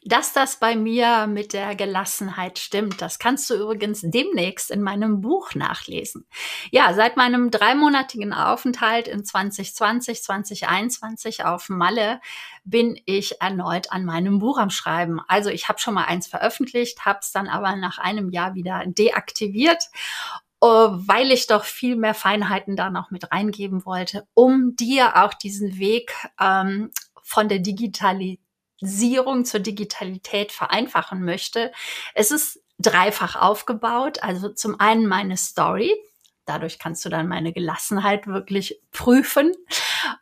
Dass 0.08 0.32
das 0.32 0.60
bei 0.60 0.76
mir 0.76 1.26
mit 1.26 1.52
der 1.52 1.75
Gelassenheit 1.75 2.60
stimmt, 2.60 3.02
das 3.02 3.18
kannst 3.18 3.50
du 3.50 3.54
übrigens 3.54 4.02
demnächst 4.04 4.70
in 4.70 4.80
meinem 4.80 5.20
Buch 5.20 5.56
nachlesen. 5.56 6.28
Ja, 6.70 6.94
seit 6.94 7.16
meinem 7.16 7.50
dreimonatigen 7.50 8.32
Aufenthalt 8.32 9.08
in 9.08 9.25
2020, 9.25 10.22
2021 10.22 11.44
auf 11.44 11.68
Malle 11.68 12.20
bin 12.62 13.00
ich 13.04 13.40
erneut 13.40 13.90
an 13.90 14.04
meinem 14.04 14.38
Buch 14.38 14.58
am 14.58 14.70
Schreiben. 14.70 15.18
Also 15.26 15.50
ich 15.50 15.68
habe 15.68 15.80
schon 15.80 15.94
mal 15.94 16.04
eins 16.04 16.28
veröffentlicht, 16.28 17.04
habe 17.04 17.18
es 17.20 17.32
dann 17.32 17.48
aber 17.48 17.75
nach 17.75 17.98
einem 17.98 18.30
Jahr 18.30 18.54
wieder 18.54 18.84
deaktiviert 18.86 19.88
äh, 20.62 20.66
weil 20.66 21.32
ich 21.32 21.48
doch 21.48 21.64
viel 21.64 21.96
mehr 21.96 22.14
Feinheiten 22.14 22.76
da 22.76 22.90
noch 22.90 23.10
mit 23.10 23.32
reingeben 23.32 23.84
wollte, 23.84 24.28
um 24.34 24.76
dir 24.76 25.16
auch 25.16 25.34
diesen 25.34 25.78
Weg 25.78 26.14
ähm, 26.40 26.92
von 27.25 27.48
der 27.48 27.58
Digitalisierung 28.83 29.45
zur 29.45 29.61
Digitalität 29.61 30.52
vereinfachen 30.52 31.25
möchte. 31.25 31.73
Es 32.14 32.30
ist 32.30 32.61
dreifach 32.78 33.37
aufgebaut. 33.37 34.23
Also 34.23 34.50
zum 34.50 34.78
einen 34.80 35.06
meine 35.06 35.37
Story. 35.37 35.95
Dadurch 36.45 36.78
kannst 36.78 37.04
du 37.04 37.09
dann 37.09 37.26
meine 37.26 37.52
Gelassenheit 37.52 38.26
wirklich 38.26 38.80
prüfen. 38.92 39.52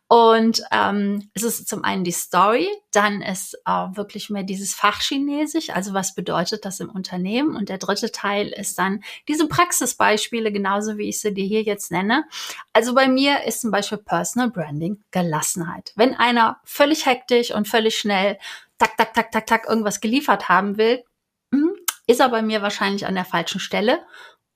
Und 0.08 0.62
ähm, 0.70 1.30
es 1.34 1.42
ist 1.42 1.68
zum 1.68 1.84
einen 1.84 2.04
die 2.04 2.12
Story, 2.12 2.68
dann 2.92 3.22
ist 3.22 3.54
äh, 3.66 3.70
wirklich 3.94 4.30
mehr 4.30 4.42
dieses 4.42 4.74
Fachchinesisch, 4.74 5.70
also 5.70 5.94
was 5.94 6.14
bedeutet 6.14 6.64
das 6.64 6.80
im 6.80 6.90
Unternehmen. 6.90 7.56
Und 7.56 7.68
der 7.68 7.78
dritte 7.78 8.12
Teil 8.12 8.48
ist 8.48 8.78
dann 8.78 9.02
diese 9.28 9.48
Praxisbeispiele, 9.48 10.52
genauso 10.52 10.98
wie 10.98 11.08
ich 11.08 11.20
sie 11.20 11.34
dir 11.34 11.44
hier 11.44 11.62
jetzt 11.62 11.90
nenne. 11.90 12.24
Also 12.72 12.94
bei 12.94 13.08
mir 13.08 13.44
ist 13.44 13.60
zum 13.60 13.70
Beispiel 13.70 13.98
Personal 13.98 14.50
Branding 14.50 15.02
Gelassenheit. 15.10 15.92
Wenn 15.96 16.14
einer 16.14 16.60
völlig 16.64 17.06
hektisch 17.06 17.52
und 17.52 17.68
völlig 17.68 17.96
schnell 17.96 18.38
tak, 18.78 18.96
tak, 18.96 19.14
tak, 19.14 19.32
tak, 19.32 19.46
tak 19.46 19.68
irgendwas 19.68 20.00
geliefert 20.00 20.48
haben 20.48 20.76
will, 20.76 21.04
hm, 21.52 21.74
ist 22.06 22.20
er 22.20 22.28
bei 22.28 22.42
mir 22.42 22.62
wahrscheinlich 22.62 23.06
an 23.06 23.14
der 23.14 23.24
falschen 23.24 23.60
Stelle. 23.60 24.04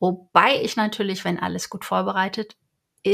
Wobei 0.00 0.62
ich 0.62 0.76
natürlich, 0.76 1.24
wenn 1.24 1.40
alles 1.40 1.70
gut 1.70 1.84
vorbereitet 1.84 2.56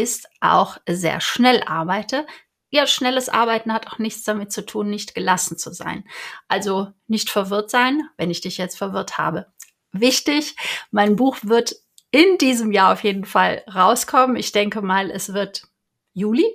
ist, 0.00 0.28
auch 0.40 0.78
sehr 0.88 1.20
schnell 1.20 1.62
arbeite. 1.64 2.26
Ja, 2.70 2.86
schnelles 2.86 3.28
Arbeiten 3.28 3.72
hat 3.72 3.86
auch 3.86 3.98
nichts 3.98 4.24
damit 4.24 4.52
zu 4.52 4.66
tun, 4.66 4.90
nicht 4.90 5.14
gelassen 5.14 5.56
zu 5.56 5.72
sein. 5.72 6.04
Also 6.48 6.92
nicht 7.06 7.30
verwirrt 7.30 7.70
sein, 7.70 8.02
wenn 8.16 8.30
ich 8.30 8.40
dich 8.40 8.58
jetzt 8.58 8.76
verwirrt 8.76 9.16
habe. 9.16 9.46
Wichtig, 9.92 10.56
mein 10.90 11.14
Buch 11.14 11.36
wird 11.42 11.76
in 12.10 12.38
diesem 12.38 12.72
Jahr 12.72 12.92
auf 12.92 13.04
jeden 13.04 13.24
Fall 13.24 13.62
rauskommen. 13.72 14.36
Ich 14.36 14.52
denke 14.52 14.82
mal, 14.82 15.10
es 15.10 15.32
wird 15.32 15.68
Juli. 16.12 16.46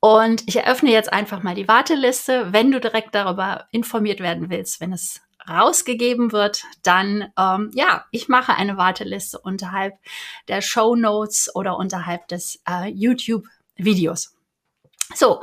Und 0.00 0.42
ich 0.46 0.56
eröffne 0.56 0.90
jetzt 0.90 1.12
einfach 1.12 1.42
mal 1.42 1.54
die 1.54 1.68
Warteliste. 1.68 2.52
Wenn 2.52 2.70
du 2.70 2.80
direkt 2.80 3.14
darüber 3.14 3.68
informiert 3.70 4.20
werden 4.20 4.50
willst, 4.50 4.80
wenn 4.80 4.92
es 4.92 5.20
rausgegeben 5.48 6.32
wird, 6.32 6.64
dann 6.82 7.32
ähm, 7.38 7.70
ja, 7.74 8.04
ich 8.10 8.28
mache 8.28 8.54
eine 8.54 8.76
Warteliste 8.76 9.38
unterhalb 9.38 9.94
der 10.48 10.62
Show 10.62 10.96
Notes 10.96 11.54
oder 11.54 11.76
unterhalb 11.76 12.28
des 12.28 12.60
äh, 12.68 12.88
YouTube-Videos. 12.88 14.34
So, 15.14 15.42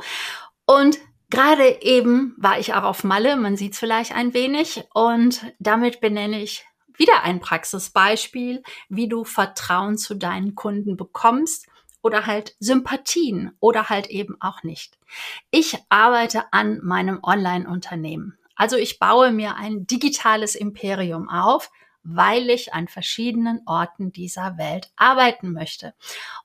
und 0.66 0.98
gerade 1.30 1.82
eben 1.82 2.34
war 2.38 2.58
ich 2.58 2.74
auch 2.74 2.82
auf 2.84 3.04
Malle, 3.04 3.36
man 3.36 3.56
sieht 3.56 3.74
es 3.74 3.78
vielleicht 3.78 4.12
ein 4.12 4.34
wenig, 4.34 4.84
und 4.94 5.52
damit 5.58 6.00
benenne 6.00 6.42
ich 6.42 6.64
wieder 6.94 7.22
ein 7.22 7.40
Praxisbeispiel, 7.40 8.62
wie 8.88 9.08
du 9.08 9.24
Vertrauen 9.24 9.96
zu 9.96 10.14
deinen 10.14 10.54
Kunden 10.54 10.96
bekommst 10.96 11.66
oder 12.02 12.26
halt 12.26 12.56
Sympathien 12.58 13.52
oder 13.60 13.88
halt 13.88 14.08
eben 14.08 14.36
auch 14.40 14.62
nicht. 14.62 14.98
Ich 15.50 15.78
arbeite 15.88 16.52
an 16.52 16.80
meinem 16.82 17.20
Online-Unternehmen. 17.22 18.36
Also 18.60 18.76
ich 18.76 18.98
baue 18.98 19.32
mir 19.32 19.56
ein 19.56 19.86
digitales 19.86 20.54
Imperium 20.54 21.30
auf, 21.30 21.70
weil 22.02 22.50
ich 22.50 22.74
an 22.74 22.88
verschiedenen 22.88 23.62
Orten 23.64 24.12
dieser 24.12 24.58
Welt 24.58 24.92
arbeiten 24.96 25.52
möchte. 25.52 25.94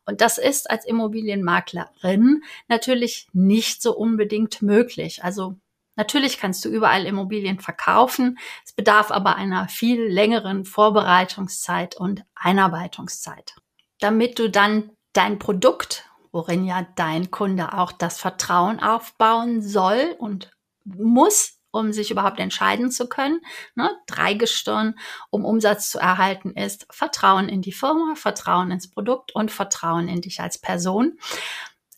Und 0.05 0.21
das 0.21 0.37
ist 0.37 0.69
als 0.69 0.85
Immobilienmaklerin 0.85 2.41
natürlich 2.69 3.27
nicht 3.33 3.81
so 3.81 3.93
unbedingt 3.97 4.61
möglich. 4.61 5.25
Also 5.25 5.57
Natürlich 5.97 6.39
kannst 6.39 6.63
du 6.65 6.69
überall 6.69 7.05
Immobilien 7.05 7.61
verkaufen. 7.61 8.37
Es 8.65 8.73
bedarf 8.73 9.11
aber 9.11 9.37
einer 9.37 9.69
viel 9.69 10.01
längeren 10.01 10.65
Vorbereitungszeit 10.65 11.95
und 11.95 12.25
Einarbeitungszeit. 12.35 13.55
Damit 14.01 14.37
du 14.37 14.49
dann 14.49 14.91
dein 15.13 15.39
Produkt, 15.39 16.09
worin 16.33 16.65
ja 16.65 16.85
dein 16.97 17.31
Kunde 17.31 17.71
auch 17.77 17.93
das 17.93 18.19
Vertrauen 18.19 18.81
aufbauen 18.81 19.61
soll 19.61 20.17
und 20.19 20.51
muss, 20.83 21.54
um 21.75 21.93
sich 21.93 22.11
überhaupt 22.11 22.39
entscheiden 22.39 22.91
zu 22.91 23.07
können. 23.07 23.41
Ne? 23.75 23.89
Dreigestirn, 24.07 24.95
um 25.29 25.45
Umsatz 25.45 25.91
zu 25.91 25.99
erhalten, 25.99 26.51
ist 26.51 26.87
Vertrauen 26.89 27.49
in 27.49 27.61
die 27.61 27.71
Firma, 27.71 28.15
Vertrauen 28.15 28.71
ins 28.71 28.89
Produkt 28.89 29.33
und 29.35 29.51
Vertrauen 29.51 30.07
in 30.07 30.21
dich 30.21 30.39
als 30.39 30.57
Person. 30.57 31.17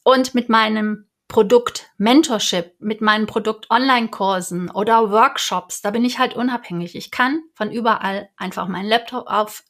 Und 0.03 0.35
mit 0.35 0.49
meinem 0.49 1.07
Produkt 1.27 1.91
Mentorship, 1.97 2.75
mit 2.79 3.01
meinen 3.01 3.27
Produkt 3.27 3.69
Online-Kursen 3.69 4.69
oder 4.71 5.11
Workshops, 5.11 5.81
da 5.81 5.91
bin 5.91 6.05
ich 6.05 6.19
halt 6.19 6.35
unabhängig. 6.35 6.95
Ich 6.95 7.11
kann 7.11 7.41
von 7.53 7.71
überall 7.71 8.29
einfach 8.37 8.67
meinen 8.67 8.87
Laptop 8.87 9.27
auf, 9.27 9.63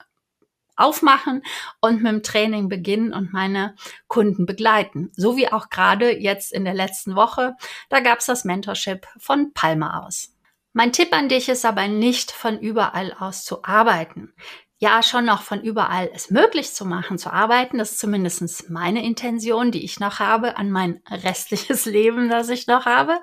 aufmachen 0.77 1.43
und 1.81 2.01
mit 2.01 2.11
dem 2.11 2.23
Training 2.23 2.69
beginnen 2.69 3.13
und 3.13 3.33
meine 3.33 3.75
Kunden 4.07 4.45
begleiten. 4.45 5.11
So 5.15 5.35
wie 5.35 5.51
auch 5.51 5.69
gerade 5.69 6.17
jetzt 6.17 6.53
in 6.53 6.65
der 6.65 6.73
letzten 6.73 7.15
Woche, 7.15 7.55
da 7.89 7.99
gab 7.99 8.19
es 8.19 8.27
das 8.27 8.45
Mentorship 8.45 9.07
von 9.17 9.53
Palma 9.53 10.05
aus. 10.05 10.33
Mein 10.73 10.93
Tipp 10.93 11.11
an 11.11 11.27
dich 11.27 11.49
ist 11.49 11.65
aber 11.65 11.87
nicht 11.87 12.31
von 12.31 12.59
überall 12.59 13.11
aus 13.17 13.43
zu 13.43 13.63
arbeiten. 13.63 14.33
Ja, 14.79 15.01
schon 15.01 15.25
noch 15.25 15.41
von 15.41 15.61
überall 15.63 16.11
es 16.13 16.29
möglich 16.29 16.71
zu 16.71 16.85
machen, 16.85 17.17
zu 17.17 17.33
arbeiten. 17.33 17.79
Das 17.79 17.93
ist 17.93 17.99
zumindest 17.99 18.69
meine 18.69 19.03
Intention, 19.03 19.71
die 19.71 19.83
ich 19.83 19.99
noch 19.99 20.19
habe 20.19 20.55
an 20.55 20.69
mein 20.69 21.01
restliches 21.09 21.85
Leben, 21.87 22.29
das 22.29 22.49
ich 22.49 22.67
noch 22.67 22.85
habe. 22.85 23.19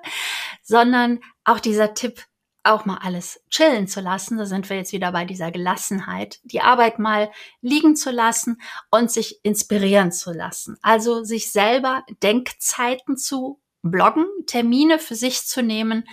Sondern 0.65 1.21
auch 1.45 1.61
dieser 1.61 1.95
Tipp, 1.95 2.25
auch 2.65 2.85
mal 2.85 2.99
alles 3.03 3.41
chillen 3.51 3.87
zu 3.87 4.01
lassen. 4.01 4.39
Da 4.39 4.47
sind 4.47 4.69
wir 4.69 4.77
jetzt 4.77 4.93
wieder 4.93 5.13
bei 5.13 5.25
dieser 5.25 5.51
Gelassenheit. 5.51 6.41
Die 6.45 6.61
Arbeit 6.61 6.99
mal 6.99 7.31
liegen 7.61 7.95
zu 7.95 8.11
lassen 8.11 8.61
und 8.91 9.11
sich 9.11 9.45
inspirieren 9.45 10.13
zu 10.13 10.33
lassen. 10.33 10.77
Also 10.83 11.25
sich 11.25 11.53
selber 11.53 12.05
Denkzeiten 12.23 13.17
zu 13.17 13.61
bloggen, 13.83 14.27
Termine 14.47 14.99
für 14.99 15.15
sich 15.15 15.47
zu 15.47 15.63
nehmen, 15.63 16.09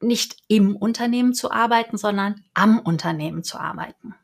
nicht 0.00 0.42
im 0.48 0.76
Unternehmen 0.76 1.34
zu 1.34 1.50
arbeiten, 1.50 1.96
sondern 1.96 2.44
am 2.54 2.78
Unternehmen 2.78 3.44
zu 3.44 3.58
arbeiten. 3.58 4.14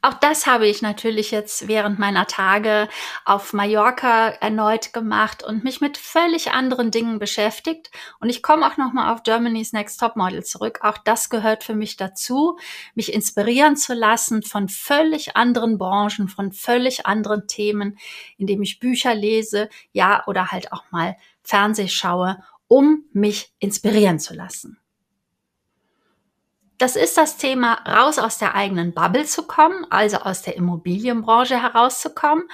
Auch 0.00 0.14
das 0.14 0.46
habe 0.46 0.68
ich 0.68 0.80
natürlich 0.80 1.32
jetzt 1.32 1.66
während 1.66 1.98
meiner 1.98 2.28
Tage 2.28 2.88
auf 3.24 3.52
Mallorca 3.52 4.28
erneut 4.28 4.92
gemacht 4.92 5.42
und 5.42 5.64
mich 5.64 5.80
mit 5.80 5.98
völlig 5.98 6.52
anderen 6.52 6.92
Dingen 6.92 7.18
beschäftigt. 7.18 7.90
Und 8.20 8.28
ich 8.28 8.40
komme 8.40 8.64
auch 8.64 8.76
nochmal 8.76 9.12
auf 9.12 9.24
Germany's 9.24 9.72
Next 9.72 9.98
Top 9.98 10.14
Model 10.14 10.44
zurück. 10.44 10.78
Auch 10.82 10.98
das 10.98 11.30
gehört 11.30 11.64
für 11.64 11.74
mich 11.74 11.96
dazu, 11.96 12.58
mich 12.94 13.12
inspirieren 13.12 13.76
zu 13.76 13.92
lassen 13.92 14.42
von 14.42 14.68
völlig 14.68 15.36
anderen 15.36 15.78
Branchen, 15.78 16.28
von 16.28 16.52
völlig 16.52 17.06
anderen 17.06 17.48
Themen, 17.48 17.98
indem 18.36 18.62
ich 18.62 18.78
Bücher 18.78 19.16
lese, 19.16 19.68
ja, 19.90 20.22
oder 20.28 20.52
halt 20.52 20.70
auch 20.72 20.84
mal 20.92 21.16
Fernseh 21.42 21.88
schaue, 21.88 22.38
um 22.68 23.04
mich 23.12 23.52
inspirieren 23.58 24.20
zu 24.20 24.34
lassen 24.34 24.78
das 26.78 26.96
ist 26.96 27.16
das 27.16 27.36
Thema, 27.36 27.74
raus 27.86 28.18
aus 28.18 28.38
der 28.38 28.54
eigenen 28.54 28.94
Bubble 28.94 29.24
zu 29.24 29.42
kommen, 29.46 29.84
also 29.90 30.18
aus 30.18 30.42
der 30.42 30.56
Immobilienbranche 30.56 31.60
herauszukommen. 31.60 32.48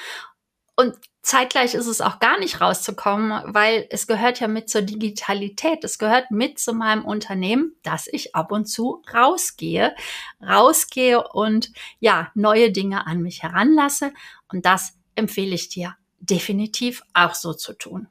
Und 0.77 0.97
zeitgleich 1.23 1.75
ist 1.75 1.87
es 1.87 2.01
auch 2.01 2.19
gar 2.19 2.39
nicht 2.39 2.61
rauszukommen, 2.61 3.55
weil 3.55 3.87
es 3.91 4.07
gehört 4.07 4.41
ja 4.41 4.49
mit 4.49 4.69
zur 4.69 4.83
Digitalität. 4.83 5.85
Es 5.85 5.99
gehört 5.99 6.31
mit 6.31 6.59
zu 6.59 6.73
meinem 6.73 7.05
Unternehmen, 7.05 7.77
dass 7.83 8.09
ich 8.09 8.35
ab 8.35 8.51
und 8.51 8.65
zu 8.65 9.03
rausgehe, 9.15 9.95
rausgehe 10.43 11.23
und 11.29 11.71
ja, 12.01 12.31
neue 12.35 12.73
Dinge 12.73 13.07
an 13.07 13.21
mich 13.21 13.43
heranlasse. 13.43 14.13
Und 14.49 14.67
das 14.67 14.95
empfehle 15.15 15.55
ich 15.55 15.69
dir 15.69 15.97
definitiv 16.19 17.03
auch 17.13 17.35
so 17.35 17.53
zu 17.53 17.75
tun. 17.75 18.09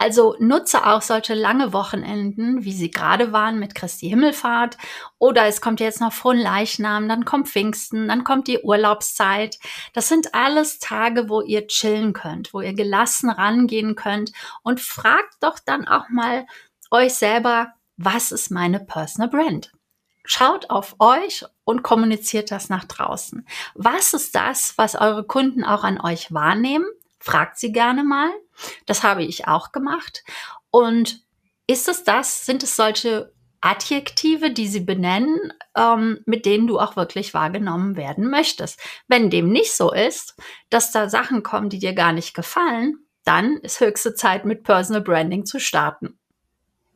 Also 0.00 0.34
nutze 0.38 0.86
auch 0.86 1.02
solche 1.02 1.34
lange 1.34 1.74
Wochenenden, 1.74 2.64
wie 2.64 2.72
sie 2.72 2.90
gerade 2.90 3.32
waren 3.32 3.58
mit 3.58 3.74
Christi 3.74 4.08
Himmelfahrt. 4.08 4.78
Oder 5.18 5.44
es 5.44 5.60
kommt 5.60 5.78
jetzt 5.78 6.00
noch 6.00 6.14
Fronleichnam, 6.14 7.06
dann 7.06 7.26
kommt 7.26 7.50
Pfingsten, 7.50 8.08
dann 8.08 8.24
kommt 8.24 8.48
die 8.48 8.60
Urlaubszeit. 8.60 9.58
Das 9.92 10.08
sind 10.08 10.34
alles 10.34 10.78
Tage, 10.78 11.28
wo 11.28 11.42
ihr 11.42 11.66
chillen 11.66 12.14
könnt, 12.14 12.54
wo 12.54 12.62
ihr 12.62 12.72
gelassen 12.72 13.28
rangehen 13.28 13.94
könnt 13.94 14.32
und 14.62 14.80
fragt 14.80 15.34
doch 15.42 15.58
dann 15.58 15.86
auch 15.86 16.08
mal 16.08 16.46
euch 16.90 17.12
selber, 17.12 17.74
was 17.98 18.32
ist 18.32 18.50
meine 18.50 18.80
Personal 18.80 19.28
Brand? 19.28 19.70
Schaut 20.24 20.70
auf 20.70 20.96
euch 20.98 21.44
und 21.64 21.82
kommuniziert 21.82 22.50
das 22.50 22.70
nach 22.70 22.84
draußen. 22.84 23.46
Was 23.74 24.14
ist 24.14 24.34
das, 24.34 24.78
was 24.78 24.94
eure 24.94 25.24
Kunden 25.24 25.62
auch 25.62 25.84
an 25.84 26.00
euch 26.00 26.32
wahrnehmen? 26.32 26.86
Fragt 27.20 27.58
sie 27.58 27.70
gerne 27.72 28.02
mal. 28.02 28.30
Das 28.86 29.02
habe 29.02 29.22
ich 29.22 29.46
auch 29.46 29.72
gemacht. 29.72 30.24
Und 30.70 31.24
Ist 31.66 31.86
es 31.88 32.02
das? 32.02 32.46
Sind 32.46 32.64
es 32.64 32.74
solche 32.74 33.32
Adjektive, 33.60 34.50
die 34.50 34.66
sie 34.66 34.80
benennen, 34.80 35.52
ähm, 35.76 36.20
mit 36.26 36.44
denen 36.44 36.66
du 36.66 36.80
auch 36.80 36.96
wirklich 36.96 37.32
wahrgenommen 37.32 37.94
werden 37.94 38.28
möchtest? 38.28 38.80
Wenn 39.06 39.30
dem 39.30 39.50
nicht 39.50 39.72
so 39.76 39.92
ist, 39.92 40.34
dass 40.70 40.90
da 40.90 41.08
Sachen 41.08 41.44
kommen, 41.44 41.68
die 41.68 41.78
dir 41.78 41.92
gar 41.92 42.12
nicht 42.12 42.34
gefallen, 42.34 42.98
dann 43.24 43.58
ist 43.58 43.78
höchste 43.80 44.14
Zeit, 44.14 44.44
mit 44.44 44.64
Personal 44.64 45.02
Branding 45.02 45.46
zu 45.46 45.60
starten. 45.60 46.18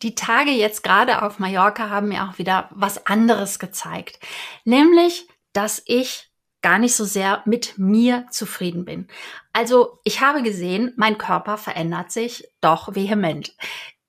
Die 0.02 0.16
Tage 0.16 0.50
jetzt 0.50 0.82
gerade 0.82 1.22
auf 1.22 1.38
Mallorca 1.38 1.88
haben 1.88 2.08
mir 2.08 2.24
auch 2.24 2.38
wieder 2.38 2.68
was 2.72 3.06
anderes 3.06 3.60
gezeigt, 3.60 4.18
nämlich, 4.64 5.28
dass 5.52 5.82
ich 5.86 6.32
gar 6.64 6.78
nicht 6.78 6.96
so 6.96 7.04
sehr 7.04 7.42
mit 7.44 7.76
mir 7.76 8.26
zufrieden 8.30 8.86
bin. 8.86 9.06
Also 9.52 10.00
ich 10.02 10.22
habe 10.22 10.42
gesehen, 10.42 10.94
mein 10.96 11.18
Körper 11.18 11.58
verändert 11.58 12.10
sich 12.10 12.48
doch 12.62 12.94
vehement. 12.94 13.54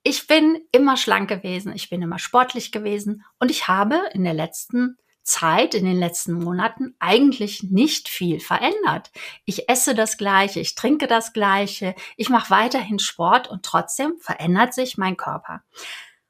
Ich 0.03 0.25
bin 0.25 0.61
immer 0.71 0.95
schlank 0.95 1.27
gewesen, 1.27 1.73
ich 1.75 1.89
bin 1.89 2.01
immer 2.01 2.17
sportlich 2.17 2.71
gewesen 2.71 3.25
und 3.39 3.51
ich 3.51 3.67
habe 3.67 3.99
in 4.13 4.23
der 4.23 4.33
letzten 4.33 4.95
Zeit, 5.21 5.73
in 5.73 5.83
den 5.83 5.99
letzten 5.99 6.31
Monaten 6.31 6.95
eigentlich 6.99 7.63
nicht 7.63 8.07
viel 8.07 8.39
verändert. 8.39 9.11
Ich 9.43 9.67
esse 9.67 9.93
das 9.93 10.15
gleiche, 10.15 10.61
ich 10.61 10.75
trinke 10.75 11.07
das 11.07 11.33
gleiche, 11.33 11.93
ich 12.15 12.29
mache 12.29 12.51
weiterhin 12.51 12.99
Sport 12.99 13.49
und 13.49 13.63
trotzdem 13.63 14.13
verändert 14.21 14.73
sich 14.73 14.97
mein 14.97 15.17
Körper. 15.17 15.61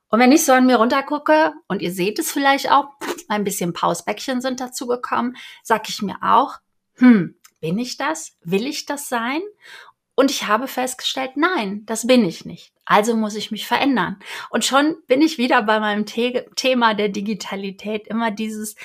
Und 0.10 0.20
wenn 0.20 0.32
ich 0.32 0.46
so 0.46 0.54
an 0.54 0.66
mir 0.66 0.78
runtergucke, 0.78 1.54
und 1.68 1.82
ihr 1.82 1.92
seht 1.92 2.20
es 2.20 2.32
vielleicht 2.32 2.72
auch, 2.72 2.90
ein 3.28 3.44
bisschen 3.44 3.74
Pausbäckchen 3.74 4.42
sind 4.42 4.60
dazu 4.60 4.88
gekommen, 4.88 5.36
sag 5.64 5.90
ich 5.90 6.02
mir 6.02 6.18
auch, 6.22 6.56
hm, 6.96 7.36
bin 7.60 7.78
ich 7.80 7.98
das? 7.98 8.38
Will 8.44 8.68
ich 8.68 8.86
das 8.86 9.10
sein? 9.10 9.42
Und 10.16 10.32
ich 10.32 10.48
habe 10.48 10.68
festgestellt, 10.68 11.32
nein, 11.36 11.84
das 11.86 12.08
bin 12.08 12.24
ich 12.24 12.46
nicht. 12.46 12.72
Also 12.86 13.16
muss 13.16 13.36
ich 13.36 13.52
mich 13.52 13.68
verändern. 13.68 14.20
Und 14.50 14.64
schon 14.64 14.96
bin 15.08 15.22
ich 15.22 15.38
wieder 15.38 15.62
bei 15.64 15.80
meinem 15.80 16.06
The 16.08 16.44
Thema 16.56 16.94
der 16.94 17.10
Digitalität, 17.10 18.08
immer 18.08 18.32
dieses, 18.32 18.76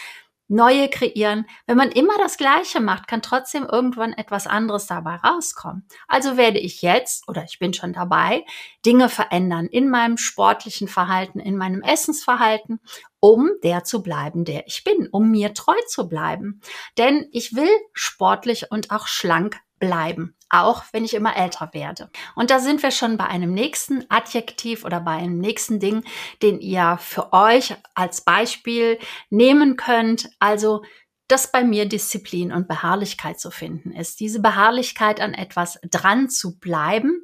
neue 0.51 0.89
kreieren. 0.89 1.47
Wenn 1.67 1.77
man 1.77 1.91
immer 1.91 2.19
das 2.19 2.37
Gleiche 2.37 2.81
macht, 2.81 3.07
kann 3.07 3.23
trotzdem 3.23 3.65
irgendwann 3.65 4.13
etwas 4.13 4.47
anderes 4.47 4.87
dabei 4.87 5.17
rauskommen. 5.17 5.87
Also 6.09 6.37
werde 6.37 6.59
ich 6.59 6.83
jetzt, 6.83 7.29
oder 7.29 7.45
ich 7.45 7.59
bin 7.59 7.73
schon 7.73 7.93
dabei, 7.93 8.45
Dinge 8.85 9.09
verändern 9.09 9.67
in 9.67 9.89
meinem 9.89 10.17
sportlichen 10.17 10.89
Verhalten, 10.89 11.39
in 11.39 11.57
meinem 11.57 11.83
Essensverhalten, 11.83 12.81
um 13.21 13.51
der 13.63 13.85
zu 13.85 14.03
bleiben, 14.03 14.45
der 14.45 14.67
ich 14.67 14.83
bin, 14.83 15.09
um 15.11 15.31
mir 15.31 15.55
treu 15.55 15.77
zu 15.87 16.09
bleiben. 16.09 16.61
Denn 16.99 17.29
ich 17.33 17.55
will 17.55 17.71
sportlich 17.93 18.71
und 18.71 18.91
auch 18.91 19.07
schlank 19.07 19.61
bleiben, 19.81 20.37
auch 20.49 20.85
wenn 20.93 21.05
ich 21.05 21.15
immer 21.15 21.37
älter 21.37 21.71
werde. 21.73 22.11
Und 22.37 22.51
da 22.51 22.61
sind 22.61 22.83
wir 22.85 22.93
schon 22.93 23.17
bei 23.17 23.25
einem 23.27 23.53
nächsten 23.53 24.05
Adjektiv 24.09 24.85
oder 24.85 25.01
bei 25.01 25.13
einem 25.13 25.39
nächsten 25.39 25.81
Ding, 25.81 26.05
den 26.43 26.61
ihr 26.61 26.99
für 27.01 27.33
euch 27.33 27.75
als 27.95 28.21
Beispiel 28.21 28.99
nehmen 29.31 29.77
könnt. 29.77 30.31
Also 30.39 30.83
dass 31.27 31.53
bei 31.53 31.63
mir 31.63 31.87
Disziplin 31.87 32.53
und 32.53 32.67
Beharrlichkeit 32.67 33.39
zu 33.39 33.53
finden 33.53 33.93
ist. 33.93 34.19
Diese 34.19 34.41
Beharrlichkeit 34.41 35.21
an 35.21 35.33
etwas 35.33 35.79
dran 35.89 36.29
zu 36.29 36.59
bleiben. 36.59 37.23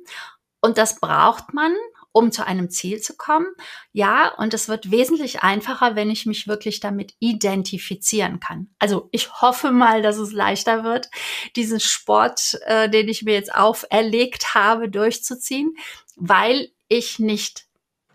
Und 0.60 0.78
das 0.78 1.00
braucht 1.00 1.54
man, 1.54 1.74
um 2.16 2.32
zu 2.32 2.46
einem 2.46 2.70
Ziel 2.70 3.02
zu 3.02 3.14
kommen. 3.14 3.46
Ja, 3.92 4.32
und 4.38 4.54
es 4.54 4.68
wird 4.68 4.90
wesentlich 4.90 5.42
einfacher, 5.42 5.96
wenn 5.96 6.08
ich 6.08 6.24
mich 6.24 6.48
wirklich 6.48 6.80
damit 6.80 7.12
identifizieren 7.18 8.40
kann. 8.40 8.70
Also 8.78 9.10
ich 9.12 9.42
hoffe 9.42 9.70
mal, 9.70 10.00
dass 10.00 10.16
es 10.16 10.32
leichter 10.32 10.82
wird, 10.82 11.10
diesen 11.56 11.78
Sport, 11.78 12.58
äh, 12.64 12.88
den 12.88 13.10
ich 13.10 13.24
mir 13.24 13.34
jetzt 13.34 13.54
auferlegt 13.54 14.54
habe, 14.54 14.88
durchzuziehen, 14.88 15.74
weil 16.16 16.70
ich 16.88 17.18
nicht 17.18 17.66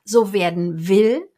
so 0.04 0.34
werden 0.34 0.88
will, 0.88 1.30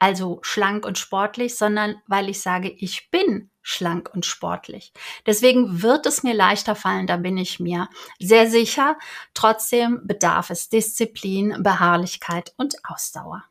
also 0.00 0.40
schlank 0.42 0.84
und 0.84 0.98
sportlich, 0.98 1.54
sondern 1.54 2.02
weil 2.08 2.28
ich 2.28 2.40
sage, 2.42 2.68
ich 2.68 3.12
bin 3.12 3.52
schlank 3.66 4.10
und 4.14 4.24
sportlich. 4.24 4.92
Deswegen 5.26 5.82
wird 5.82 6.06
es 6.06 6.22
mir 6.22 6.34
leichter 6.34 6.76
fallen, 6.76 7.08
da 7.08 7.16
bin 7.16 7.36
ich 7.36 7.58
mir 7.58 7.88
sehr 8.20 8.48
sicher. 8.48 8.96
Trotzdem 9.34 10.02
bedarf 10.04 10.50
es 10.50 10.68
Disziplin, 10.68 11.56
Beharrlichkeit 11.62 12.54
und 12.56 12.76
Ausdauer. 12.84 13.42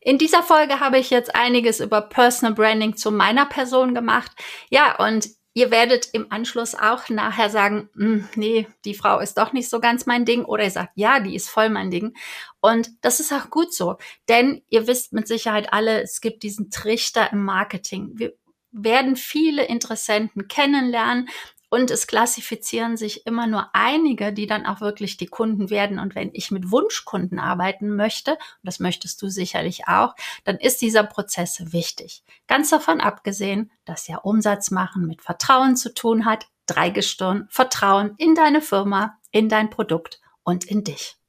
In 0.00 0.18
dieser 0.18 0.42
Folge 0.42 0.80
habe 0.80 0.98
ich 0.98 1.08
jetzt 1.08 1.34
einiges 1.34 1.80
über 1.80 2.02
Personal 2.02 2.54
Branding 2.54 2.94
zu 2.94 3.10
meiner 3.10 3.46
Person 3.46 3.94
gemacht. 3.94 4.32
Ja, 4.68 5.02
und 5.02 5.30
ihr 5.54 5.70
werdet 5.70 6.10
im 6.12 6.30
Anschluss 6.30 6.74
auch 6.74 7.08
nachher 7.08 7.48
sagen, 7.48 7.88
hm, 7.94 8.28
nee, 8.34 8.68
die 8.84 8.94
Frau 8.94 9.18
ist 9.18 9.38
doch 9.38 9.54
nicht 9.54 9.70
so 9.70 9.80
ganz 9.80 10.04
mein 10.04 10.26
Ding. 10.26 10.44
Oder 10.44 10.64
ihr 10.64 10.70
sagt, 10.70 10.92
ja, 10.96 11.20
die 11.20 11.34
ist 11.34 11.48
voll 11.48 11.70
mein 11.70 11.90
Ding. 11.90 12.14
Und 12.60 12.90
das 13.00 13.20
ist 13.20 13.32
auch 13.32 13.48
gut 13.48 13.72
so. 13.72 13.96
Denn 14.28 14.62
ihr 14.68 14.86
wisst 14.86 15.14
mit 15.14 15.26
Sicherheit 15.26 15.72
alle, 15.72 16.02
es 16.02 16.20
gibt 16.20 16.42
diesen 16.42 16.70
Trichter 16.70 17.32
im 17.32 17.44
Marketing. 17.44 18.12
Wir 18.14 18.34
werden 18.72 19.16
viele 19.16 19.64
Interessenten 19.64 20.48
kennenlernen 20.48 21.28
und 21.70 21.92
es 21.92 22.08
klassifizieren 22.08 22.96
sich 22.96 23.26
immer 23.26 23.46
nur 23.46 23.70
einige, 23.74 24.32
die 24.32 24.48
dann 24.48 24.66
auch 24.66 24.80
wirklich 24.80 25.16
die 25.16 25.28
Kunden 25.28 25.70
werden. 25.70 26.00
Und 26.00 26.16
wenn 26.16 26.30
ich 26.32 26.50
mit 26.50 26.72
Wunschkunden 26.72 27.38
arbeiten 27.38 27.94
möchte, 27.94 28.32
und 28.32 28.64
das 28.64 28.80
möchtest 28.80 29.22
du 29.22 29.28
sicherlich 29.28 29.86
auch, 29.86 30.16
dann 30.44 30.56
ist 30.56 30.82
dieser 30.82 31.04
Prozess 31.04 31.72
wichtig. 31.72 32.24
Ganz 32.48 32.70
davon 32.70 33.00
abgesehen, 33.00 33.70
dass 33.84 34.08
ja 34.08 34.18
Umsatz 34.18 34.72
machen 34.72 35.06
mit 35.06 35.22
Vertrauen 35.22 35.76
zu 35.76 35.94
tun 35.94 36.24
hat, 36.24 36.48
Dreigestirn, 36.66 37.46
Vertrauen 37.50 38.14
in 38.18 38.34
deine 38.34 38.62
Firma, 38.62 39.18
in 39.30 39.48
dein 39.48 39.70
Produkt 39.70 40.20
und 40.42 40.64
in 40.64 40.82
dich. 40.82 41.19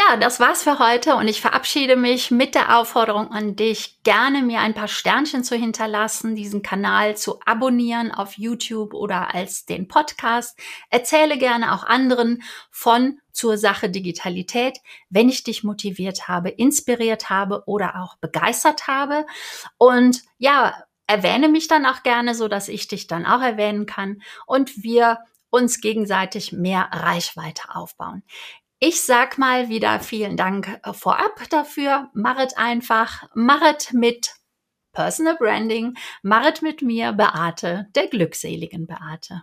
Ja, 0.00 0.16
das 0.16 0.38
war's 0.38 0.62
für 0.62 0.78
heute 0.78 1.16
und 1.16 1.26
ich 1.26 1.40
verabschiede 1.40 1.96
mich 1.96 2.30
mit 2.30 2.54
der 2.54 2.78
Aufforderung 2.78 3.32
an 3.32 3.56
dich, 3.56 4.00
gerne 4.04 4.42
mir 4.42 4.60
ein 4.60 4.72
paar 4.72 4.86
Sternchen 4.86 5.42
zu 5.42 5.56
hinterlassen, 5.56 6.36
diesen 6.36 6.62
Kanal 6.62 7.16
zu 7.16 7.40
abonnieren 7.44 8.12
auf 8.12 8.38
YouTube 8.38 8.94
oder 8.94 9.34
als 9.34 9.66
den 9.66 9.88
Podcast. 9.88 10.56
Erzähle 10.88 11.36
gerne 11.36 11.74
auch 11.74 11.82
anderen 11.82 12.44
von 12.70 13.18
zur 13.32 13.58
Sache 13.58 13.90
Digitalität, 13.90 14.78
wenn 15.10 15.28
ich 15.28 15.42
dich 15.42 15.64
motiviert 15.64 16.28
habe, 16.28 16.50
inspiriert 16.50 17.28
habe 17.28 17.64
oder 17.66 18.00
auch 18.00 18.18
begeistert 18.18 18.86
habe. 18.86 19.26
Und 19.78 20.22
ja, 20.38 20.80
erwähne 21.08 21.48
mich 21.48 21.66
dann 21.66 21.86
auch 21.86 22.04
gerne, 22.04 22.36
so 22.36 22.46
dass 22.46 22.68
ich 22.68 22.86
dich 22.86 23.08
dann 23.08 23.26
auch 23.26 23.40
erwähnen 23.40 23.84
kann 23.84 24.22
und 24.46 24.80
wir 24.80 25.18
uns 25.50 25.80
gegenseitig 25.80 26.52
mehr 26.52 26.88
Reichweite 26.92 27.74
aufbauen. 27.74 28.22
Ich 28.80 29.02
sag 29.02 29.38
mal 29.38 29.68
wieder 29.68 29.98
vielen 29.98 30.36
Dank 30.36 30.78
äh, 30.84 30.92
vorab 30.92 31.48
dafür. 31.50 32.10
Machet 32.14 32.56
einfach, 32.56 33.24
machet 33.34 33.92
mit 33.92 34.34
Personal 34.92 35.36
Branding, 35.36 35.96
machet 36.22 36.62
mit 36.62 36.80
mir, 36.80 37.12
Beate, 37.12 37.86
der 37.96 38.06
glückseligen 38.06 38.86
Beate. 38.86 39.42